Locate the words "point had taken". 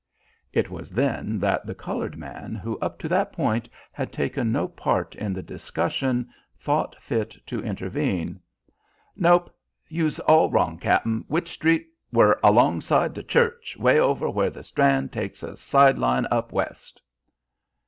3.31-4.51